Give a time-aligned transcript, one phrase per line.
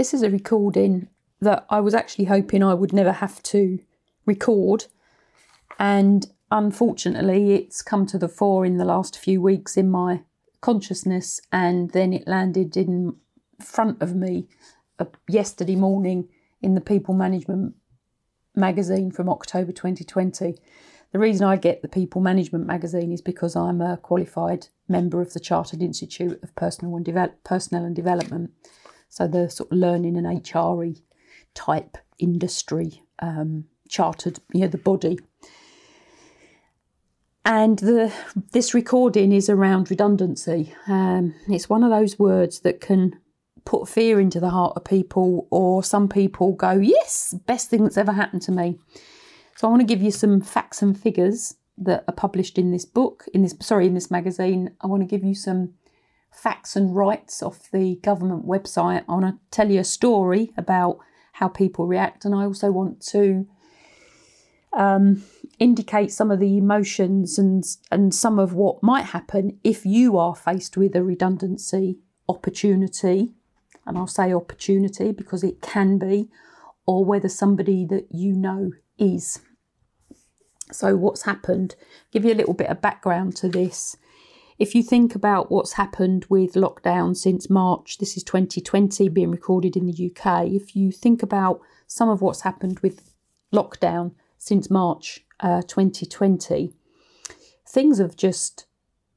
[0.00, 1.06] this is a recording
[1.42, 3.80] that I was actually hoping I would never have to
[4.24, 4.86] record.
[5.78, 10.22] And unfortunately, it's come to the fore in the last few weeks in my
[10.62, 13.16] consciousness, and then it landed in
[13.62, 14.48] front of me
[14.98, 16.30] uh, yesterday morning
[16.62, 17.74] in the People Management
[18.56, 20.56] magazine from October 2020.
[21.12, 25.34] The reason I get the People Management magazine is because I'm a qualified member of
[25.34, 28.50] the Chartered Institute of Personal and, Deve- Personnel and Development.
[29.10, 31.02] So the sort of learning and HRE
[31.52, 35.18] type industry um, chartered, you know, the body.
[37.44, 38.12] And the
[38.52, 40.74] this recording is around redundancy.
[40.86, 43.18] Um, it's one of those words that can
[43.64, 47.96] put fear into the heart of people, or some people go, "Yes, best thing that's
[47.96, 48.78] ever happened to me."
[49.56, 52.84] So I want to give you some facts and figures that are published in this
[52.84, 54.70] book, in this sorry, in this magazine.
[54.80, 55.74] I want to give you some
[56.30, 59.04] facts and rights off the government website.
[59.08, 60.98] I want to tell you a story about
[61.34, 63.46] how people react, and I also want to
[64.72, 65.24] um,
[65.58, 70.34] indicate some of the emotions and and some of what might happen if you are
[70.34, 73.32] faced with a redundancy opportunity.
[73.86, 76.28] And I'll say opportunity because it can be,
[76.86, 79.40] or whether somebody that you know is.
[80.70, 81.74] So, what's happened?
[82.12, 83.96] Give you a little bit of background to this.
[84.60, 89.74] If you think about what's happened with lockdown since March, this is 2020 being recorded
[89.74, 90.48] in the UK.
[90.48, 93.14] If you think about some of what's happened with
[93.54, 96.74] lockdown since March uh, 2020,
[97.66, 98.66] things have just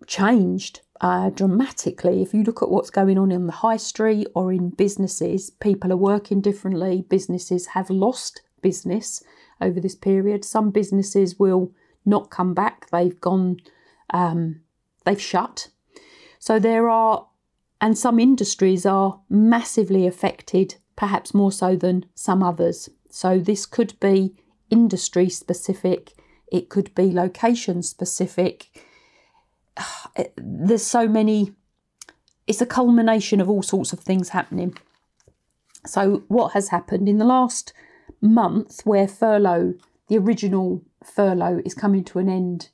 [0.08, 2.21] changed uh, dramatically.
[2.21, 5.91] If you look at what's going on in the high street or in businesses, people
[5.91, 7.03] are working differently.
[7.09, 9.21] Businesses have lost business
[9.59, 10.45] over this period.
[10.45, 11.73] Some businesses will
[12.05, 12.89] not come back.
[12.91, 13.58] They've gone
[14.14, 14.61] um,
[15.05, 15.69] they've shut.
[16.39, 17.27] So there are,
[17.79, 22.89] and some industries are massively affected, perhaps more so than some others.
[23.09, 24.35] So this could be
[24.69, 26.13] industry specific,
[26.51, 28.83] it could be location specific.
[30.36, 31.53] There's so many,
[32.47, 34.77] it's a culmination of all sorts of things happening.
[35.86, 37.73] So, what has happened in the last
[38.21, 39.73] month, where furlough,
[40.08, 42.69] the original furlough, is coming to an end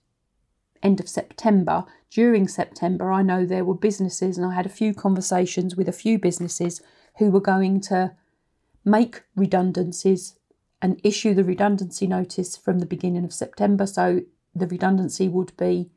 [0.82, 4.94] end of September, during September, I know there were businesses, and I had a few
[4.94, 6.82] conversations with a few businesses
[7.18, 8.14] who were going to
[8.84, 10.36] make redundancies
[10.82, 13.86] and issue the redundancy notice from the beginning of September.
[13.86, 14.22] So
[14.56, 15.92] the redundancy would be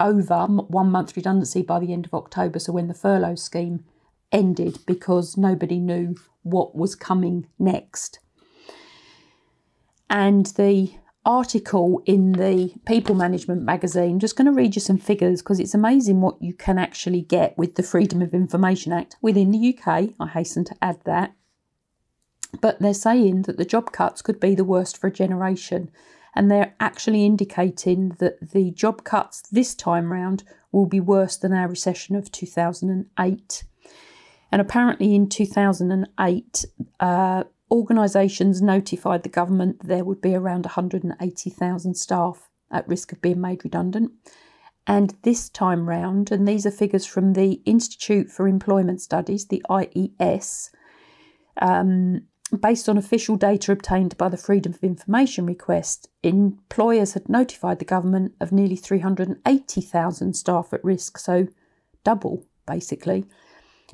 [0.00, 2.58] over, one month redundancy by the end of October.
[2.58, 3.84] So when the furlough scheme
[4.32, 8.18] ended, because nobody knew what was coming next.
[10.08, 10.92] And the
[11.26, 14.20] article in the People Management magazine.
[14.20, 17.58] Just going to read you some figures because it's amazing what you can actually get
[17.58, 20.10] with the Freedom of Information Act within the UK.
[20.20, 21.34] I hasten to add that.
[22.60, 25.90] But they're saying that the job cuts could be the worst for a generation.
[26.34, 31.52] And they're actually indicating that the job cuts this time round will be worse than
[31.52, 33.64] our recession of 2008.
[34.52, 36.64] And apparently, in 2008,
[37.00, 43.40] uh, organisations notified the government there would be around 180,000 staff at risk of being
[43.40, 44.12] made redundant.
[44.86, 49.64] And this time round, and these are figures from the Institute for Employment Studies, the
[49.68, 50.70] IES,
[51.60, 52.22] um,
[52.60, 57.84] based on official data obtained by the Freedom of Information request, employers had notified the
[57.84, 61.48] government of nearly 380,000 staff at risk, so
[62.04, 63.24] double basically.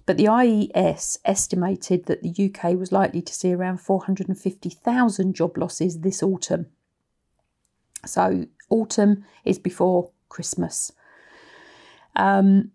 [0.05, 6.01] But the IES estimated that the UK was likely to see around 450,000 job losses
[6.01, 6.67] this autumn.
[8.05, 10.91] So, autumn is before Christmas.
[12.17, 12.73] Um,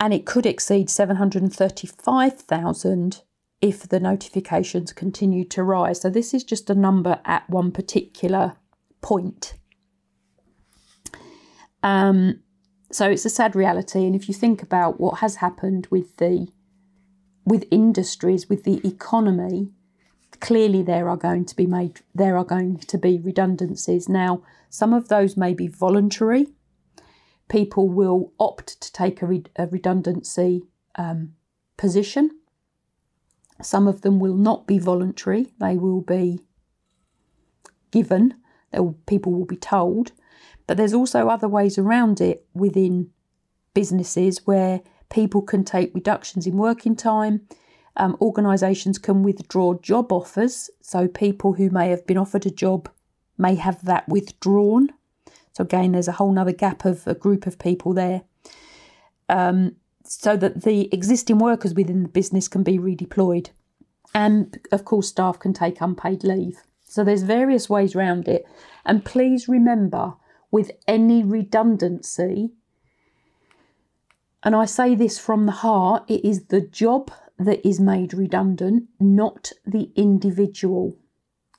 [0.00, 3.22] and it could exceed 735,000
[3.60, 6.00] if the notifications continue to rise.
[6.00, 8.56] So, this is just a number at one particular
[9.00, 9.54] point.
[11.84, 12.40] Um,
[12.90, 14.06] so, it's a sad reality.
[14.06, 16.48] And if you think about what has happened with the
[17.44, 19.68] with industries, with the economy,
[20.40, 24.08] clearly there are going to be made there are going to be redundancies.
[24.08, 26.48] Now, some of those may be voluntary.
[27.48, 30.62] People will opt to take a, re- a redundancy
[30.96, 31.34] um,
[31.76, 32.30] position.
[33.62, 35.52] Some of them will not be voluntary.
[35.60, 36.40] They will be
[37.90, 38.34] given.
[38.72, 40.12] Will, people will be told.
[40.66, 43.10] But there's also other ways around it within
[43.74, 44.80] businesses where
[45.10, 47.46] People can take reductions in working time.
[47.96, 50.70] Um, organisations can withdraw job offers.
[50.80, 52.88] So, people who may have been offered a job
[53.38, 54.90] may have that withdrawn.
[55.52, 58.22] So, again, there's a whole other gap of a group of people there.
[59.28, 63.48] Um, so that the existing workers within the business can be redeployed.
[64.14, 66.62] And of course, staff can take unpaid leave.
[66.84, 68.46] So there's various ways around it.
[68.84, 70.14] And please remember
[70.50, 72.50] with any redundancy,
[74.44, 78.84] and I say this from the heart, it is the job that is made redundant,
[79.00, 80.96] not the individual.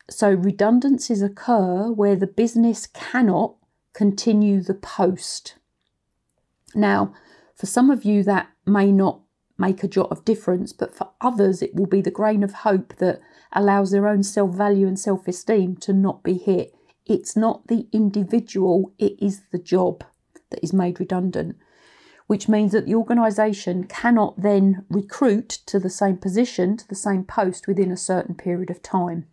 [0.09, 3.55] So redundancies occur where the business cannot
[3.93, 5.55] continue the post.
[6.75, 7.13] Now,
[7.55, 9.21] for some of you, that may not
[9.57, 12.97] make a jot of difference, but for others, it will be the grain of hope
[12.97, 13.19] that
[13.51, 16.75] allows their own self value and self esteem to not be hit.
[17.05, 20.03] It's not the individual, it is the job
[20.49, 21.55] that is made redundant,
[22.27, 27.23] which means that the organisation cannot then recruit to the same position, to the same
[27.23, 29.27] post within a certain period of time.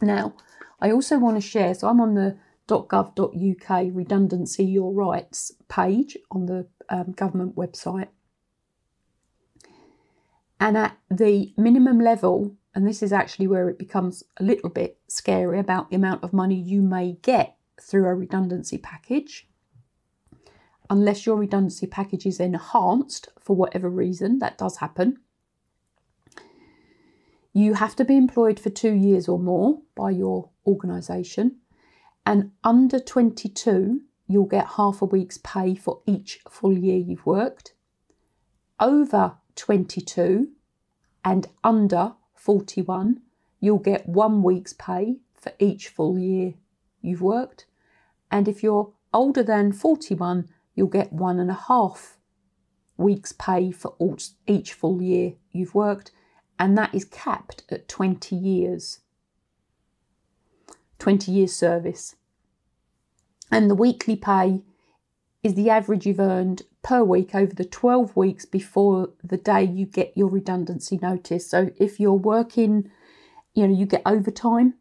[0.00, 0.34] Now,
[0.80, 2.36] I also want to share, so I'm on the
[2.68, 8.08] .gov.uk redundancy your rights page on the um, government website.
[10.58, 14.98] And at the minimum level, and this is actually where it becomes a little bit
[15.08, 19.48] scary about the amount of money you may get through a redundancy package.
[20.92, 25.20] Unless your redundancy package is enhanced for whatever reason, that does happen.
[27.54, 31.60] You have to be employed for two years or more by your organisation,
[32.26, 37.72] and under 22, you'll get half a week's pay for each full year you've worked.
[38.78, 40.48] Over 22
[41.24, 43.22] and under 41,
[43.60, 46.52] you'll get one week's pay for each full year
[47.00, 47.64] you've worked.
[48.30, 52.18] And if you're older than 41, you'll get one and a half
[52.96, 53.94] weeks' pay for
[54.46, 56.12] each full year you've worked
[56.58, 59.00] and that is capped at 20 years.
[61.00, 62.14] 20 years service.
[63.50, 64.62] And the weekly pay
[65.42, 69.86] is the average you've earned per week over the 12 weeks before the day you
[69.86, 71.50] get your redundancy notice.
[71.50, 72.90] So if you're working,
[73.54, 74.74] you know, you get overtime.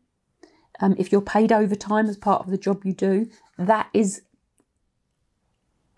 [0.79, 3.27] Um, if you're paid overtime as part of the job you do,
[3.57, 4.21] that is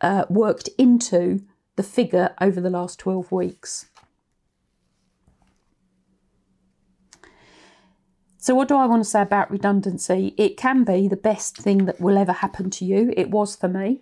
[0.03, 1.41] uh, worked into
[1.75, 3.89] the figure over the last 12 weeks.
[8.37, 10.35] So, what do I want to say about redundancy?
[10.37, 13.13] It can be the best thing that will ever happen to you.
[13.15, 14.01] It was for me.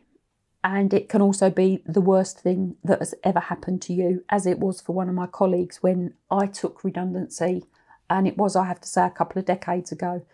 [0.63, 4.47] And it can also be the worst thing that has ever happened to you, as
[4.47, 7.65] it was for one of my colleagues when I took redundancy.
[8.09, 10.25] And it was, I have to say, a couple of decades ago.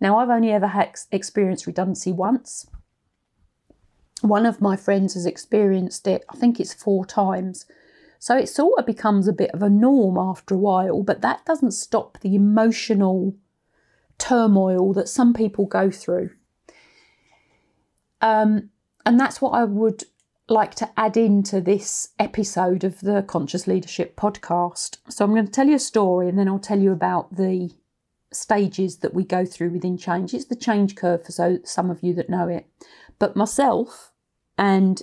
[0.00, 0.72] Now, I've only ever
[1.10, 2.68] experienced redundancy once.
[4.22, 7.66] One of my friends has experienced it, I think it's four times.
[8.18, 11.44] So it sort of becomes a bit of a norm after a while, but that
[11.44, 13.34] doesn't stop the emotional
[14.18, 16.30] turmoil that some people go through.
[18.20, 18.70] Um,
[19.04, 20.04] and that's what I would
[20.48, 24.98] like to add into this episode of the Conscious Leadership podcast.
[25.08, 27.70] So I'm going to tell you a story and then I'll tell you about the
[28.32, 30.34] stages that we go through within change.
[30.34, 32.66] It's the change curve for so, some of you that know it.
[33.18, 34.12] But myself,
[34.58, 35.02] and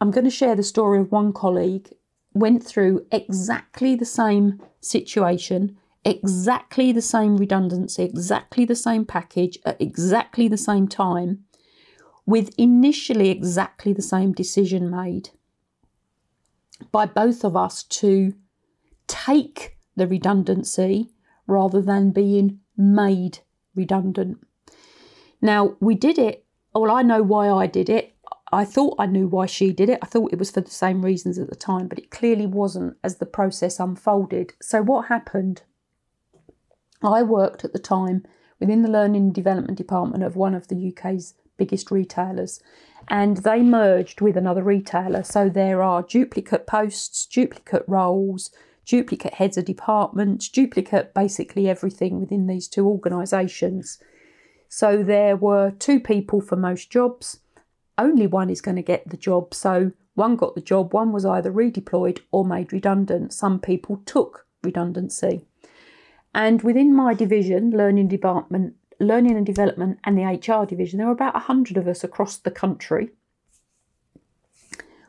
[0.00, 1.90] I'm going to share the story of one colleague,
[2.32, 9.80] went through exactly the same situation exactly the same redundancy, exactly the same package at
[9.80, 11.44] exactly the same time,
[12.26, 15.30] with initially exactly the same decision made
[16.92, 18.34] by both of us to
[19.06, 21.10] take the redundancy
[21.46, 23.40] rather than being made
[23.74, 24.38] redundant.
[25.42, 28.14] Now, we did it, Oh, well, I know why I did it.
[28.52, 30.00] I thought I knew why she did it.
[30.02, 32.96] I thought it was for the same reasons at the time, but it clearly wasn't
[33.04, 34.54] as the process unfolded.
[34.60, 35.62] So, what happened
[37.02, 38.24] I worked at the time
[38.58, 42.60] within the learning and development department of one of the UK's biggest retailers,
[43.08, 45.22] and they merged with another retailer.
[45.22, 48.50] So there are duplicate posts, duplicate roles,
[48.84, 53.98] duplicate heads of departments, duplicate basically everything within these two organisations.
[54.72, 57.40] So there were two people for most jobs.
[57.98, 59.52] Only one is going to get the job.
[59.52, 63.32] So one got the job, one was either redeployed or made redundant.
[63.32, 65.44] Some people took redundancy.
[66.32, 71.14] And within my division, learning department, learning and development, and the HR division, there were
[71.14, 73.10] about 100 of us across the country.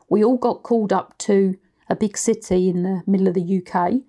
[0.08, 1.56] We all got called up to
[1.88, 4.02] a big city in the middle of the UK.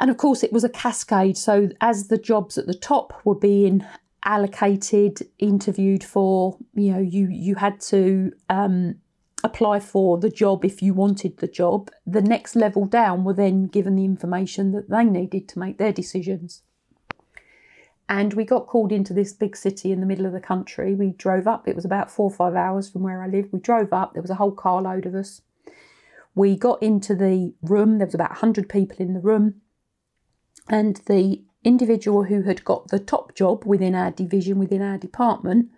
[0.00, 1.36] And of course, it was a cascade.
[1.36, 3.84] So, as the jobs at the top were being
[4.24, 8.96] allocated, interviewed for, you know, you you had to um,
[9.44, 11.90] apply for the job if you wanted the job.
[12.06, 15.92] The next level down were then given the information that they needed to make their
[15.92, 16.62] decisions.
[18.08, 20.94] And we got called into this big city in the middle of the country.
[20.94, 23.50] We drove up, it was about four or five hours from where I live.
[23.52, 25.42] We drove up, there was a whole carload of us.
[26.34, 29.60] We got into the room, there was about 100 people in the room.
[30.68, 35.68] And the individual who had got the top job within our division, within our department,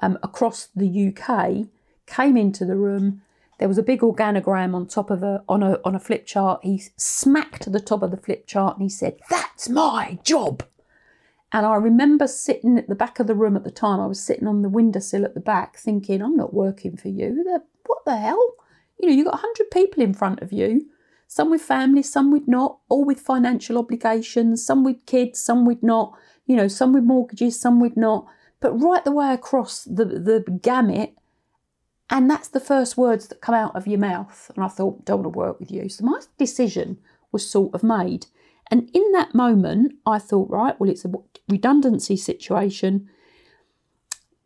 [0.00, 1.68] um, across the UK,
[2.06, 3.22] came into the room.
[3.58, 6.60] There was a big organogram on top of a on a on a flip chart.
[6.62, 10.62] He smacked the top of the flip chart and he said, "That's my job."
[11.50, 14.00] And I remember sitting at the back of the room at the time.
[14.00, 17.44] I was sitting on the windowsill at the back, thinking, "I'm not working for you.
[17.86, 18.54] What the hell?
[18.98, 20.88] You know, you've got hundred people in front of you."
[21.28, 25.82] Some with families, some with not, all with financial obligations, some with kids, some with
[25.82, 28.26] not, you know, some with mortgages, some with not
[28.60, 31.14] but right the way across the, the gamut.
[32.10, 34.50] And that's the first words that come out of your mouth.
[34.54, 35.88] And I thought, don't want to work with you.
[35.88, 36.98] So my decision
[37.32, 38.26] was sort of made.
[38.70, 41.12] And in that moment, I thought, right, well, it's a
[41.48, 43.08] redundancy situation.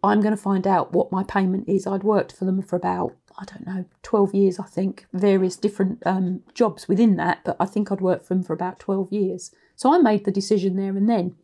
[0.02, 1.86] I'm going to find out what my payment is.
[1.86, 6.02] I'd worked for them for about, I don't know, 12 years, I think, various different
[6.06, 9.50] um, jobs within that, but I think I'd worked for them for about 12 years.
[9.76, 11.36] So I made the decision there and then.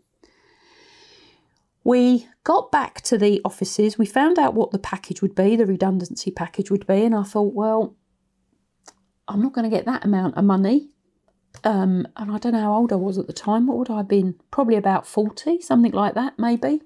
[1.84, 5.66] We got back to the offices, we found out what the package would be, the
[5.66, 7.96] redundancy package would be, and I thought, well,
[9.26, 10.90] I'm not going to get that amount of money.
[11.64, 13.66] Um, and I don't know how old I was at the time.
[13.66, 14.36] What would I have been?
[14.50, 16.82] Probably about 40, something like that, maybe,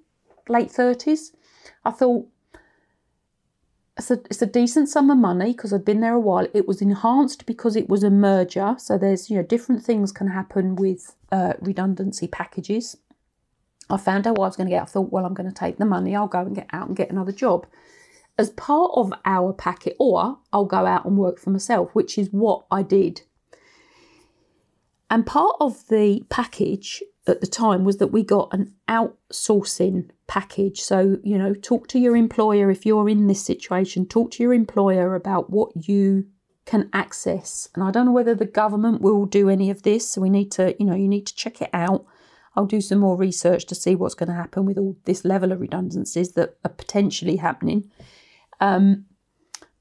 [0.48, 1.32] late 30s.
[1.84, 2.28] I thought,
[3.98, 6.46] it's a, it's a decent sum of money because I'd been there a while.
[6.54, 8.74] It was enhanced because it was a merger.
[8.78, 12.96] So there's, you know, different things can happen with uh, redundancy packages.
[13.90, 14.82] I found out what I was going to get.
[14.82, 16.16] I thought, well, I'm going to take the money.
[16.16, 17.66] I'll go and get out and get another job.
[18.38, 22.28] As part of our packet, or I'll go out and work for myself, which is
[22.30, 23.22] what I did.
[25.10, 30.80] And part of the package at the time was that we got an outsourcing package.
[30.80, 34.52] So, you know, talk to your employer if you're in this situation, talk to your
[34.52, 36.26] employer about what you
[36.64, 37.68] can access.
[37.74, 40.08] And I don't know whether the government will do any of this.
[40.08, 42.04] So we need to, you know, you need to check it out.
[42.54, 45.52] I'll do some more research to see what's going to happen with all this level
[45.52, 47.90] of redundancies that are potentially happening.
[48.60, 49.06] Um,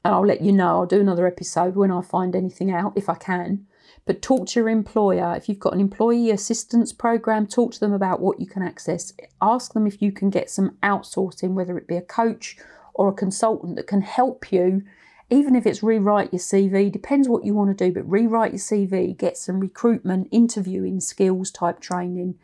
[0.03, 0.67] and I'll let you know.
[0.67, 3.67] I'll do another episode when I find anything out, if I can.
[4.05, 5.35] But talk to your employer.
[5.35, 9.13] If you've got an employee assistance program, talk to them about what you can access.
[9.41, 12.57] Ask them if you can get some outsourcing, whether it be a coach
[12.93, 14.83] or a consultant that can help you,
[15.29, 18.59] even if it's rewrite your CV, depends what you want to do, but rewrite your
[18.59, 22.37] CV, get some recruitment, interviewing skills type training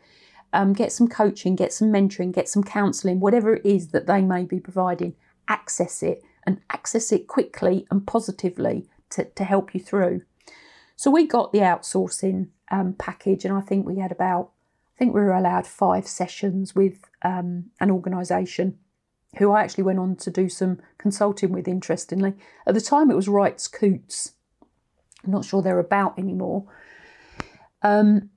[0.52, 4.22] um, get some coaching, get some mentoring, get some counselling, whatever it is that they
[4.22, 5.14] may be providing,
[5.46, 10.22] access it and access it quickly and positively to, to help you through.
[10.98, 14.50] So we got the outsourcing um, package, and I think we had about,
[14.96, 18.78] I think we were allowed five sessions with um, an organisation
[19.38, 22.34] who I actually went on to do some consulting with, interestingly.
[22.66, 24.32] At the time, it was Wrights Coutts.
[25.24, 26.64] I'm not sure they're about anymore.
[27.82, 28.30] Um,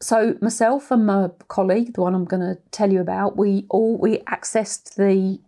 [0.00, 3.98] so myself and my colleague, the one I'm going to tell you about, we all
[3.98, 5.40] we accessed the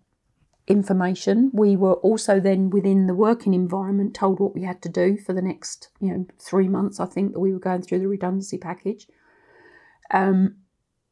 [0.67, 1.51] information.
[1.53, 5.33] We were also then within the working environment told what we had to do for
[5.33, 7.01] the next, you know, three months.
[7.01, 9.07] I think that we were going through the redundancy package.
[10.11, 10.57] Um,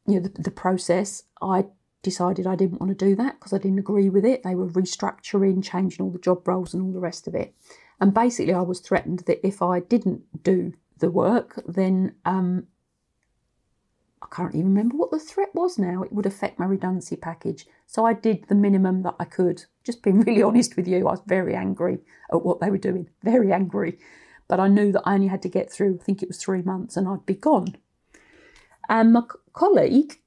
[0.07, 1.23] you know, the, the process.
[1.41, 1.65] I
[2.01, 4.43] decided I didn't want to do that because I didn't agree with it.
[4.43, 7.53] They were restructuring, changing all the job roles and all the rest of it.
[7.99, 12.67] And basically, I was threatened that if I didn't do the work, then um,
[14.33, 16.01] can't even remember what the threat was now.
[16.01, 17.67] It would affect my redundancy package.
[17.85, 19.65] So I did the minimum that I could.
[19.83, 21.99] Just being really honest with you, I was very angry
[22.31, 23.99] at what they were doing, very angry.
[24.47, 26.61] But I knew that I only had to get through, I think it was three
[26.61, 27.77] months, and I'd be gone.
[28.89, 29.23] And my
[29.53, 30.19] colleague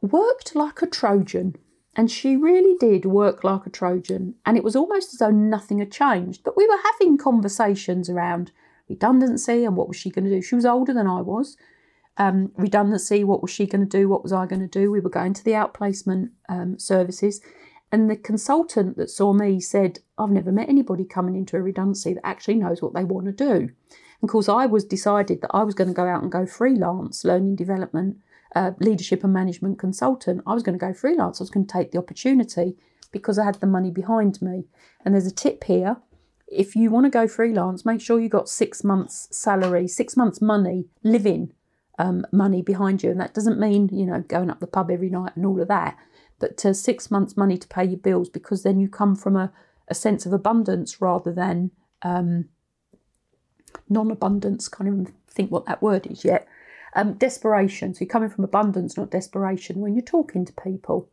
[0.00, 1.56] worked like a Trojan.
[1.94, 4.34] And she really did work like a Trojan.
[4.46, 6.42] And it was almost as though nothing had changed.
[6.42, 8.50] But we were having conversations around
[8.88, 10.42] redundancy and what was she going to do.
[10.42, 11.56] She was older than I was
[12.18, 13.24] um, redundancy.
[13.24, 14.08] What was she going to do?
[14.08, 14.90] What was I going to do?
[14.90, 17.40] We were going to the outplacement um, services.
[17.90, 22.14] And the consultant that saw me said, I've never met anybody coming into a redundancy
[22.14, 23.52] that actually knows what they want to do.
[23.54, 26.46] And of course, I was decided that I was going to go out and go
[26.46, 28.16] freelance, learning development,
[28.54, 30.42] uh, leadership and management consultant.
[30.46, 31.40] I was going to go freelance.
[31.40, 32.76] I was going to take the opportunity
[33.10, 34.64] because I had the money behind me.
[35.04, 35.96] And there's a tip here.
[36.48, 40.40] If you want to go freelance, make sure you got six months' salary, six months'
[40.40, 41.52] money, living
[41.98, 43.10] um, money behind you.
[43.10, 45.68] And that doesn't mean, you know, going up the pub every night and all of
[45.68, 45.96] that,
[46.38, 49.52] but six months' money to pay your bills because then you come from a,
[49.88, 51.70] a sense of abundance rather than
[52.02, 52.48] um,
[53.88, 54.68] non abundance.
[54.68, 56.46] Can't even think what that word is yet.
[56.94, 57.94] Um, desperation.
[57.94, 61.08] So you're coming from abundance, not desperation, when you're talking to people.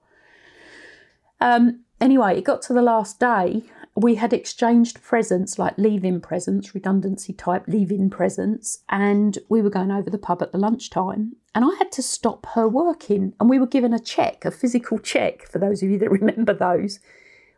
[1.40, 3.64] Um, anyway, it got to the last day.
[4.02, 9.92] We had exchanged presents, like leave-in presents, redundancy type leave-in presents, and we were going
[9.92, 11.36] over the pub at the lunchtime.
[11.54, 15.00] And I had to stop her working, and we were given a check, a physical
[15.00, 17.00] check, for those of you that remember those,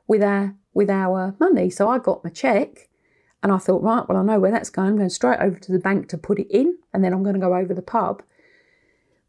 [0.07, 1.69] with our with our money.
[1.69, 2.89] So I got my check,
[3.43, 4.89] and I thought, right, well, I know where that's going.
[4.89, 7.35] I'm going straight over to the bank to put it in, and then I'm going
[7.35, 8.23] to go over the pub.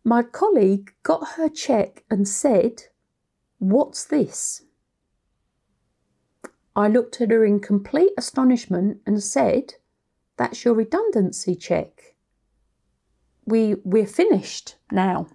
[0.02, 2.85] My colleague got her check and said,
[3.59, 4.62] What's this?
[6.75, 9.75] I looked at her in complete astonishment and said,
[10.37, 12.14] That's your redundancy check.
[13.45, 15.26] We, we're finished now.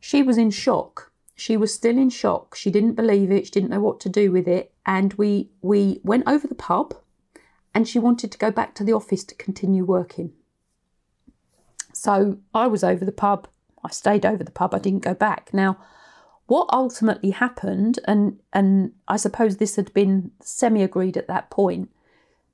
[0.00, 1.12] She was in shock.
[1.34, 2.54] She was still in shock.
[2.54, 3.46] She didn't believe it.
[3.46, 4.72] She didn't know what to do with it.
[4.84, 6.94] And we, we went over the pub
[7.74, 10.32] and she wanted to go back to the office to continue working.
[11.92, 13.48] So I was over the pub.
[13.84, 14.74] I stayed over the pub.
[14.74, 15.50] I didn't go back.
[15.52, 15.78] Now,
[16.48, 21.90] what ultimately happened, and and I suppose this had been semi agreed at that point,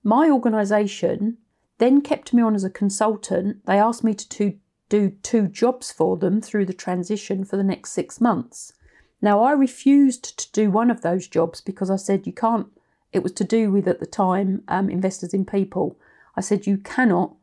[0.03, 1.39] my organisation
[1.79, 3.65] then kept me on as a consultant.
[3.67, 4.59] They asked me to,
[4.91, 8.75] do two jobs for them through the transition for the next six months.
[9.23, 12.67] Now I refused to do one of those jobs because I said you can't.
[13.11, 15.99] It was to do with at the time um, investors in people.
[16.37, 17.35] I said you cannot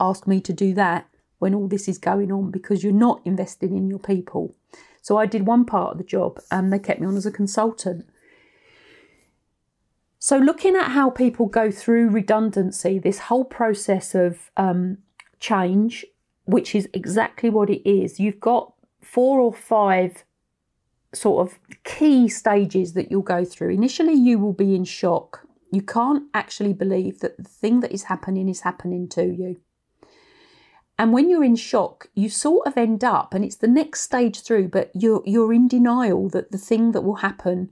[0.00, 1.06] ask me to do that
[1.38, 4.56] when all this is going on because you're not investing in your people.
[5.02, 7.30] So I did one part of the job and they kept me on as a
[7.30, 8.06] consultant.
[10.22, 14.98] So, looking at how people go through redundancy, this whole process of um,
[15.38, 16.04] change,
[16.44, 20.24] which is exactly what it is, you've got four or five
[21.14, 23.70] sort of key stages that you'll go through.
[23.70, 25.46] Initially, you will be in shock.
[25.72, 29.60] You can't actually believe that the thing that is happening is happening to you.
[31.00, 34.42] And when you're in shock, you sort of end up, and it's the next stage
[34.42, 37.70] through, but you're you're in denial that the thing that will happen,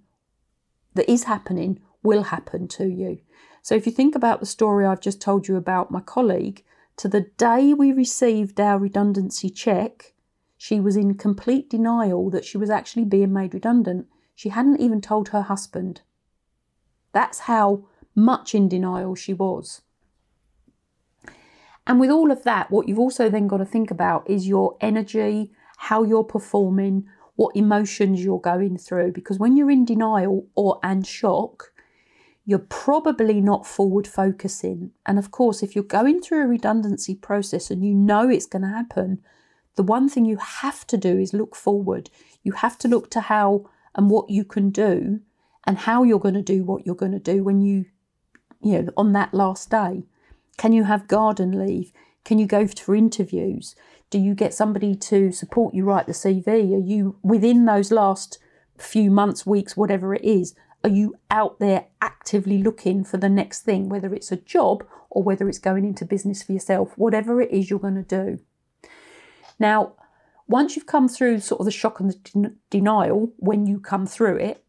[0.94, 3.18] that is happening, will happen to you.
[3.60, 6.64] So if you think about the story I've just told you about my colleague,
[6.96, 10.14] to the day we received our redundancy check,
[10.56, 14.06] she was in complete denial that she was actually being made redundant.
[14.34, 16.00] She hadn't even told her husband.
[17.12, 19.82] That's how much in denial she was.
[21.88, 24.76] And with all of that, what you've also then got to think about is your
[24.80, 29.12] energy, how you're performing, what emotions you're going through.
[29.12, 31.72] Because when you're in denial or and shock,
[32.44, 34.90] you're probably not forward focusing.
[35.06, 38.62] And of course, if you're going through a redundancy process and you know it's going
[38.62, 39.22] to happen,
[39.76, 42.10] the one thing you have to do is look forward.
[42.42, 45.20] You have to look to how and what you can do
[45.66, 47.86] and how you're going to do what you're going to do when you,
[48.60, 50.04] you know, on that last day.
[50.58, 51.92] Can you have garden leave?
[52.24, 53.74] Can you go for interviews?
[54.10, 56.74] Do you get somebody to support you write the CV?
[56.74, 58.38] Are you within those last
[58.76, 60.54] few months, weeks, whatever it is?
[60.84, 65.22] Are you out there actively looking for the next thing, whether it's a job or
[65.22, 68.38] whether it's going into business for yourself, whatever it is you're going to do?
[69.58, 69.94] Now,
[70.46, 74.06] once you've come through sort of the shock and the den- denial, when you come
[74.06, 74.64] through it,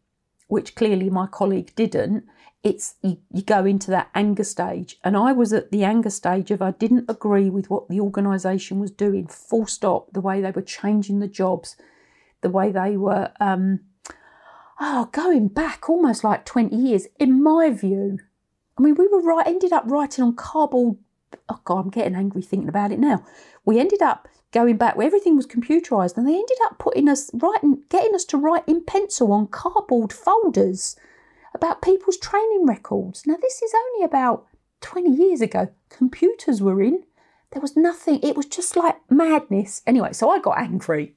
[0.50, 2.24] which clearly my colleague didn't,
[2.62, 4.98] it's you, you go into that anger stage.
[5.04, 8.80] And i was at the anger stage of i didn't agree with what the organisation
[8.80, 11.76] was doing full stop the way they were changing the jobs
[12.42, 13.80] the way they were um,
[14.80, 17.06] oh going back almost like 20 years.
[17.18, 18.18] In my view
[18.76, 20.96] i mean we were right ended up writing on cardboard
[21.48, 23.24] oh god i'm getting angry thinking about it now.
[23.64, 27.30] We ended up going back where everything was computerized and they ended up putting us
[27.34, 30.96] writing getting us to write in pencil on cardboard folders
[31.54, 33.26] about people's training records.
[33.26, 34.46] Now, this is only about
[34.80, 35.68] 20 years ago.
[35.88, 37.04] Computers were in.
[37.52, 39.82] There was nothing, it was just like madness.
[39.86, 41.14] Anyway, so I got angry.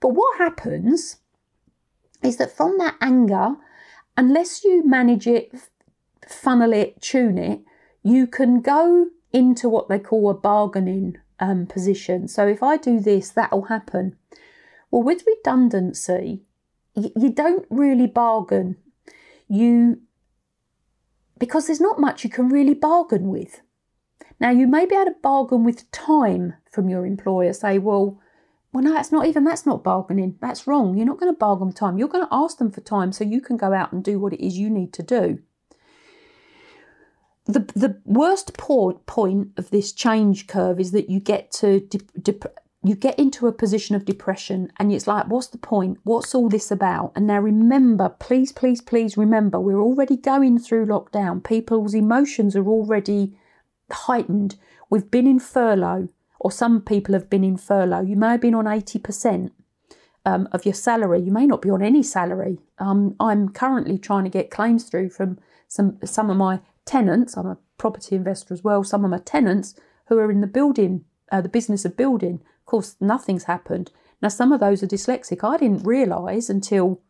[0.00, 1.16] But what happens
[2.22, 3.56] is that from that anger,
[4.16, 5.52] unless you manage it,
[6.28, 7.60] funnel it, tune it,
[8.02, 12.28] you can go into what they call a bargaining um, position.
[12.28, 14.16] So if I do this, that'll happen.
[14.90, 16.42] Well, with redundancy,
[16.94, 18.76] you don't really bargain
[19.48, 20.00] you
[21.38, 23.60] because there's not much you can really bargain with.
[24.40, 28.20] Now you may be able to bargain with time from your employer, say, well,
[28.72, 30.38] well, no, that's not even that's not bargaining.
[30.40, 30.96] That's wrong.
[30.96, 31.98] You're not going to bargain time.
[31.98, 34.32] You're going to ask them for time so you can go out and do what
[34.32, 35.40] it is you need to do.
[37.46, 41.88] The the worst point of this change curve is that you get to
[42.84, 45.98] you get into a position of depression and it's like, what's the point?
[46.04, 47.12] What's all this about?
[47.14, 51.44] And now remember, please, please, please remember, we're already going through lockdown.
[51.44, 53.36] People's emotions are already
[53.90, 54.56] heightened.
[54.90, 56.08] We've been in furlough,
[56.40, 58.02] or some people have been in furlough.
[58.02, 59.52] You may have been on 80%.
[60.24, 61.20] um, of your salary.
[61.20, 62.58] You may not be on any salary.
[62.78, 67.36] Um, I'm currently trying to get claims through from some some of my tenants.
[67.36, 68.84] I'm a property investor as well.
[68.84, 69.74] Some of my tenants
[70.06, 72.40] who are in the building, uh, the business of building.
[72.60, 73.90] Of course, nothing's happened.
[74.20, 75.42] Now, some of those are dyslexic.
[75.42, 77.00] I didn't realise until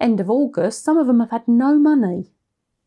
[0.00, 0.84] end of August.
[0.84, 2.30] Some of them have had no money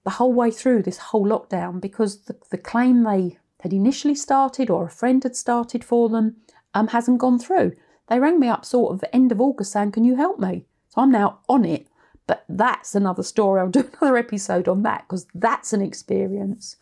[0.04, 4.69] the whole way through this whole lockdown because the, the claim they had initially started
[4.69, 6.38] or a friend had started for them
[6.74, 7.74] um, hasn't gone through.
[8.08, 10.65] They rang me up sort of end of August saying, Can you help me?
[10.89, 11.88] So I'm now on it.
[12.32, 13.60] But that's another story.
[13.60, 16.78] I'll do another episode on that because that's an experience.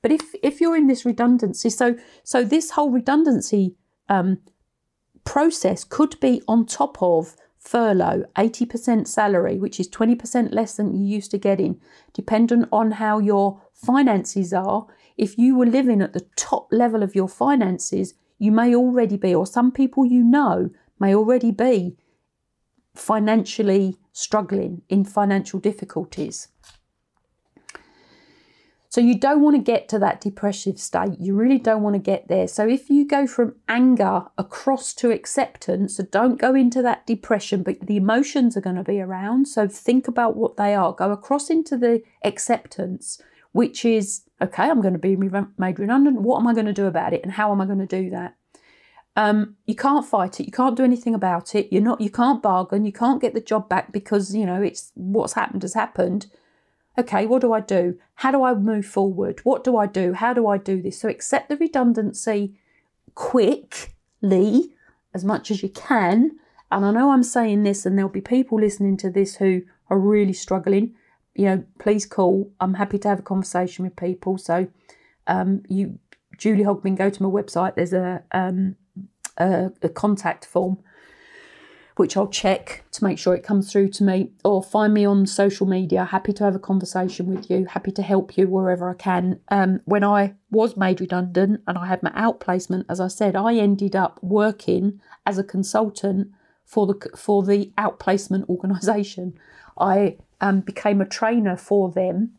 [0.00, 3.74] But if if you're in this redundancy, so so this whole redundancy
[4.08, 4.38] um,
[5.24, 11.04] process could be on top of furlough, 80% salary, which is 20% less than you
[11.04, 11.80] used to getting,
[12.12, 14.86] dependent on how your finances are.
[15.16, 19.34] If you were living at the top level of your finances, you may already be,
[19.34, 20.70] or some people you know
[21.00, 21.96] may already be
[22.96, 26.48] financially struggling in financial difficulties.
[28.88, 31.20] So you don't want to get to that depressive state.
[31.20, 32.48] You really don't want to get there.
[32.48, 37.62] So if you go from anger across to acceptance, so don't go into that depression,
[37.62, 39.48] but the emotions are going to be around.
[39.48, 40.94] So think about what they are.
[40.94, 43.20] Go across into the acceptance,
[43.52, 46.22] which is okay, I'm going to be made redundant.
[46.22, 47.22] What am I going to do about it?
[47.22, 48.36] And how am I going to do that?
[49.16, 50.44] Um, you can't fight it.
[50.44, 51.72] You can't do anything about it.
[51.72, 52.00] You're not.
[52.00, 52.84] You can't bargain.
[52.84, 56.26] You can't get the job back because you know it's what's happened has happened.
[56.98, 57.98] Okay, what do I do?
[58.16, 59.40] How do I move forward?
[59.42, 60.12] What do I do?
[60.14, 61.00] How do I do this?
[61.00, 62.58] So accept the redundancy
[63.14, 64.74] quickly
[65.14, 66.38] as much as you can.
[66.70, 69.98] And I know I'm saying this, and there'll be people listening to this who are
[69.98, 70.94] really struggling.
[71.34, 72.50] You know, please call.
[72.60, 74.36] I'm happy to have a conversation with people.
[74.36, 74.68] So,
[75.26, 75.98] um, you,
[76.38, 77.76] Julie Hogman, go to my website.
[77.76, 78.76] There's a um,
[79.36, 80.78] a, a contact form,
[81.96, 85.26] which I'll check to make sure it comes through to me, or find me on
[85.26, 86.04] social media.
[86.04, 89.40] Happy to have a conversation with you, happy to help you wherever I can.
[89.48, 93.54] Um, when I was made redundant and I had my outplacement, as I said, I
[93.54, 96.28] ended up working as a consultant
[96.64, 99.38] for the for the outplacement organisation.
[99.78, 102.32] I um, became a trainer for them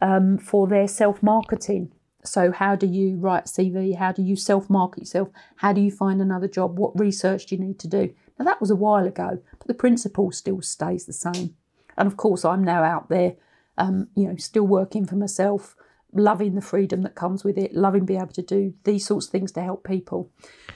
[0.00, 1.92] um, for their self marketing.
[2.24, 3.96] So, how do you write CV?
[3.96, 5.28] How do you self market yourself?
[5.56, 6.78] How do you find another job?
[6.78, 8.12] What research do you need to do?
[8.38, 11.54] Now, that was a while ago, but the principle still stays the same.
[11.96, 13.34] And of course, I'm now out there,
[13.76, 15.76] um, you know, still working for myself,
[16.12, 19.32] loving the freedom that comes with it, loving being able to do these sorts of
[19.32, 20.30] things to help people.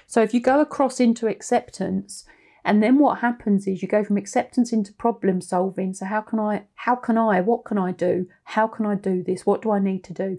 [0.07, 2.25] So, if you go across into acceptance,
[2.65, 5.95] and then what happens is you go from acceptance into problem solving.
[5.95, 8.29] So how can I, how can I, what can I do?
[8.45, 9.45] How can I do this?
[9.45, 10.39] What do I need to do?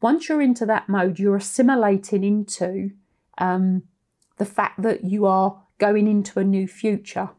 [0.00, 2.90] Once you're into that mode, you're assimilating into
[3.38, 3.82] um,
[4.38, 7.30] the fact that you are going into a new future.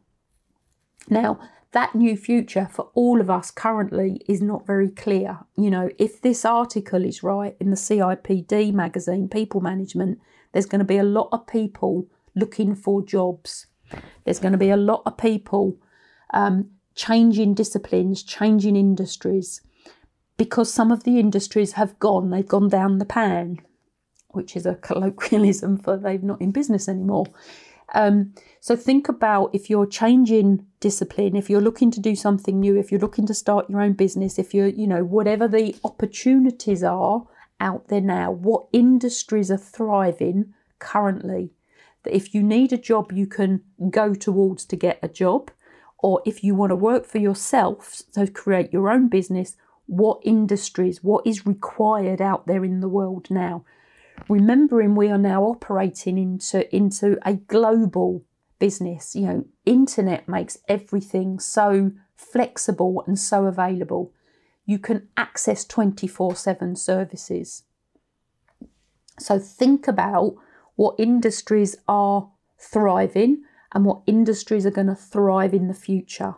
[1.08, 1.40] Now,
[1.72, 5.38] that new future for all of us currently is not very clear.
[5.56, 10.20] You know, if this article is right in the CIPD magazine, People Management,
[10.52, 13.66] there's going to be a lot of people looking for jobs.
[14.24, 15.78] There's going to be a lot of people
[16.34, 19.62] um, changing disciplines, changing industries
[20.42, 23.60] because some of the industries have gone, they've gone down the pan,
[24.30, 27.26] which is a colloquialism for they've not in business anymore.
[27.94, 32.76] Um, so think about if you're changing discipline, if you're looking to do something new,
[32.76, 36.82] if you're looking to start your own business, if you're, you know, whatever the opportunities
[36.82, 37.22] are
[37.60, 41.52] out there now, what industries are thriving currently.
[42.02, 45.52] That if you need a job, you can go towards to get a job,
[45.98, 49.54] or if you want to work for yourself, so create your own business,
[49.92, 53.62] what industries, what is required out there in the world now.
[54.26, 58.24] Remembering we are now operating into, into a global
[58.58, 59.14] business.
[59.14, 64.14] You know, internet makes everything so flexible and so available.
[64.64, 67.64] You can access 24 7 services.
[69.18, 70.36] So think about
[70.74, 73.42] what industries are thriving
[73.74, 76.36] and what industries are going to thrive in the future.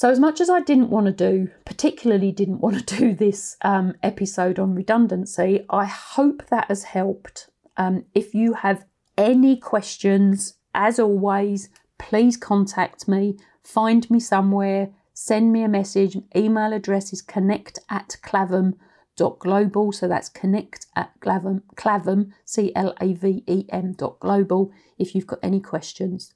[0.00, 3.58] So, as much as I didn't want to do, particularly didn't want to do this
[3.60, 7.50] um, episode on redundancy, I hope that has helped.
[7.76, 8.86] Um, if you have
[9.18, 16.16] any questions, as always, please contact me, find me somewhere, send me a message.
[16.34, 19.92] Email address is connect at clavem.global.
[19.92, 25.14] So that's connect at clavem, clavem C L A V E M dot global if
[25.14, 26.32] you've got any questions.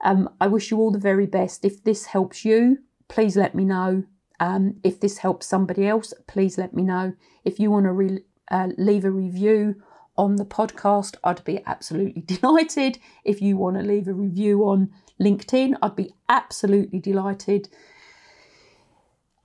[0.00, 1.64] Um, I wish you all the very best.
[1.64, 4.04] If this helps you, please let me know.
[4.38, 7.14] Um, if this helps somebody else, please let me know.
[7.44, 9.82] If you want to re- uh, leave a review
[10.16, 12.98] on the podcast, I'd be absolutely delighted.
[13.24, 14.90] If you want to leave a review on
[15.20, 17.68] LinkedIn, I'd be absolutely delighted.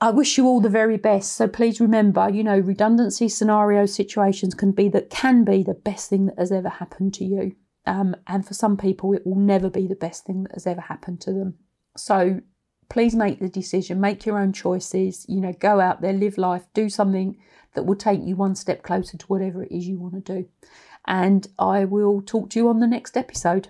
[0.01, 1.33] I wish you all the very best.
[1.33, 6.09] So please remember, you know, redundancy scenario situations can be that can be the best
[6.09, 7.55] thing that has ever happened to you.
[7.85, 10.81] Um, and for some people, it will never be the best thing that has ever
[10.81, 11.55] happened to them.
[11.95, 12.41] So
[12.91, 16.65] please make the decision, make your own choices, you know, go out there, live life,
[16.73, 17.37] do something
[17.73, 20.49] that will take you one step closer to whatever it is you want to do.
[21.07, 23.69] And I will talk to you on the next episode.